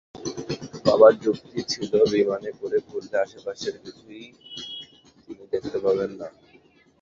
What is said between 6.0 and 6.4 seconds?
না।